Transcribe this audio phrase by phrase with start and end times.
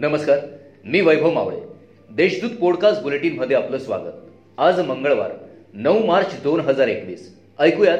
[0.00, 0.38] नमस्कार
[0.84, 1.56] मी वैभव मावळे.
[2.10, 4.12] देशदूत पॉडकास्ट बुलेटिनमध्ये आपलं स्वागत.
[4.58, 5.30] आज मंगळवार
[5.74, 7.36] नऊ मार्च दोन हजार एकवीस.
[7.58, 7.98] ऐकूयात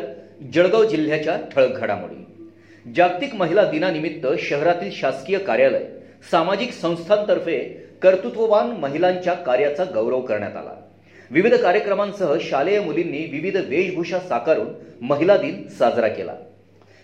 [0.54, 2.48] जळगाव जिल्ह्याच्या ठळक घडामोडी.
[2.92, 5.84] जागतिक महिला दिनानिमित्त शहरातील शासकीय कार्यालय
[6.30, 7.58] सामाजिक संस्थांतर्फे
[8.02, 10.88] कर्तृत्ववान महिलांच्या कार्याचा गौरव करण्यात आला.
[11.30, 14.68] विविध कार्यक्रमांसह शालेय मुलींनी विविध वेशभूषा साकारून
[15.00, 16.34] महिला दिन साजरा केला.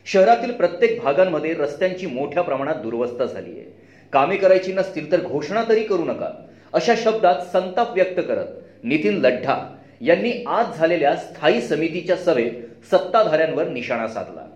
[0.07, 3.84] शहरातील प्रत्येक भागांमध्ये रस्त्यांची मोठ्या प्रमाणात दुरवस्था झाली आहे
[4.15, 6.31] कामे करायची नसतील तर घोषणा तरी करू नका.
[6.73, 14.07] अशा शब्दात संताप व्यक्त करत नितीन लड्ढा यांनी आज झालेल्या स्थायी समितीच्या सभेत सत्ताधाऱ्यांवर निशाणा
[14.09, 14.47] साधला.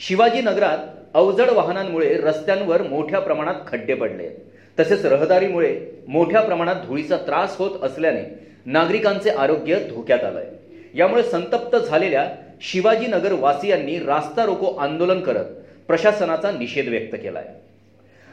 [0.00, 0.78] शिवाजीनगरात
[1.14, 4.28] अवजड वाहनांमुळे रस्त्यांवर मोठ्या प्रमाणात खड्डे पडले.
[4.78, 8.22] तसेच रहदारीमुळे मोठ्या प्रमाणात धुळीचा त्रास होत असल्याने
[8.66, 10.46] नागरिकांचे आरोग्य धोक्यात आलंय.
[10.94, 12.28] यामुळे संतप्त झालेल्या
[12.60, 15.44] शिवाजीनगर वासियांनी रास्ता रोको आंदोलन करत
[15.86, 17.48] प्रशासनाचा निषेध व्यक्त केलाय.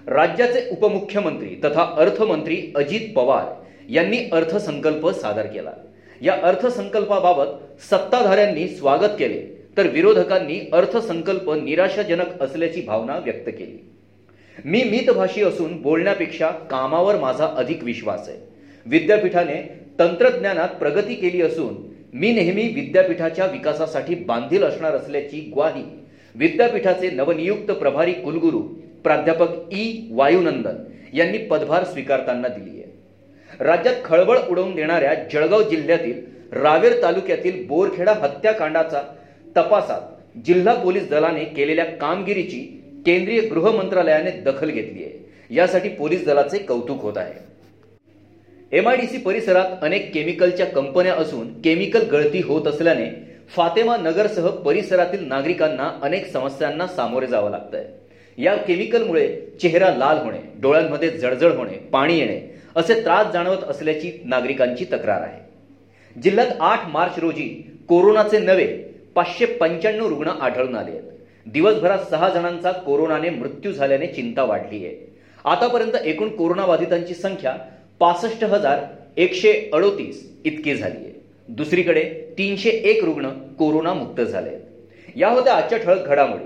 [0.08, 3.46] राज्याचे उपमुख्यमंत्री तथा अर्थमंत्री अजित पवार
[3.90, 5.72] यांनी अर्थसंकल्प सादर केला.
[6.22, 9.42] या अर्थसंकल्पाबाबत सत्ताधाऱ्यांनी स्वागत केले
[9.78, 13.78] तर विरोधकांनी अर्थसंकल्प निराशाजनक असल्याची भावना व्यक्त केली.
[14.66, 18.38] मी मितभाषी असून बोलण्यापेक्षा कामावर माझा अधिक विश्वास आहे.
[18.86, 19.62] विद्यापीठाने
[20.00, 21.76] तंत्रज्ञानात प्रगती केली असून
[22.14, 25.84] मी नेहमी विद्यापीठाच्या विकासासाठी बांधील असणार असल्याची ग्वाही
[26.36, 28.64] विद्यापीठाचे नवनियुक्त प्रभारी कुलगुरू
[29.08, 30.76] प्राध्यापक ई वायुनंदन
[31.14, 33.64] यांनी पदभार स्वीकारताना दिली आहे.
[33.64, 36.20] राज्यात खळबळ उडवून देणाऱ्या जळगाव जिल्ह्यातील
[36.54, 39.02] रावेर तालुक्यातील बोरखेडा हत्याकांडाचा
[39.58, 40.02] तपासात
[40.46, 42.60] जिल्हा पोलीस दलाने केलेल्या कामगिरीची
[43.06, 45.56] केंद्रीय गृह मंत्रालयाने दखल घेतली आहे.
[45.56, 47.34] यासाठी पोलीस दलाचे कौतुक होत आहे.
[48.72, 53.10] एमआयडीसी परिसरात अनेक केमिकलच्या कंपन्या असून केमिकल गळती होत असल्याने
[53.56, 57.86] फातेमा नगरसह परिसरातील नागरिकांना अनेक समस्यांना सामोरे जावं लागतंय.
[58.38, 59.28] या केमिकलमुळे
[59.62, 62.40] चेहरा लाल होणे डोळ्यांमध्ये जळजळ होणे पाणी येणे
[62.76, 65.42] असे त्रास जाणवत असल्याची नागरिकांची तक्रार आहे.
[66.22, 67.48] जिल्ह्यात आठ मार्च रोजी
[67.88, 68.66] कोरोनाचे नवे
[69.16, 71.12] पाचशे पंच्याण्णव रुग्ण आढळून आले आहेत.
[71.46, 74.96] दिवसभरात सहा जणांचा कोरोनाने मृत्यू झाल्याने चिंता वाढली आहे.
[75.46, 77.56] आतापर्यंत एकूण कोरोनाबाधितांची संख्या
[78.00, 78.80] पासष्ट हजार
[79.18, 81.14] एकशे अडोतीस इतकी झाली आहे.
[81.48, 82.04] दुसरीकडे
[82.38, 84.62] तीनशे एक रुग्ण कोरोनामुक्त झाले आहेत.
[85.16, 86.46] या होत्या आजच्या ठळक घडामोडी.